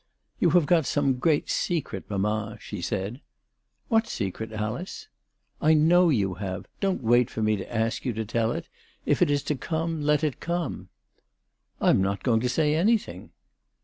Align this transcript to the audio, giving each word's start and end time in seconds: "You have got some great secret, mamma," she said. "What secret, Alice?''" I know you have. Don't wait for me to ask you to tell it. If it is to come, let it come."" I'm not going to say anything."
"You 0.39 0.49
have 0.57 0.65
got 0.65 0.87
some 0.87 1.19
great 1.19 1.47
secret, 1.47 2.09
mamma," 2.09 2.57
she 2.59 2.81
said. 2.81 3.21
"What 3.87 4.07
secret, 4.07 4.51
Alice?''" 4.51 5.07
I 5.71 5.75
know 5.75 6.09
you 6.09 6.33
have. 6.39 6.65
Don't 6.79 7.03
wait 7.03 7.29
for 7.29 7.43
me 7.43 7.55
to 7.57 7.71
ask 7.71 8.03
you 8.03 8.11
to 8.13 8.25
tell 8.25 8.51
it. 8.51 8.67
If 9.05 9.21
it 9.21 9.29
is 9.29 9.43
to 9.43 9.55
come, 9.55 10.01
let 10.01 10.23
it 10.23 10.39
come."" 10.39 10.89
I'm 11.79 12.01
not 12.01 12.23
going 12.23 12.39
to 12.39 12.49
say 12.49 12.73
anything." 12.73 13.29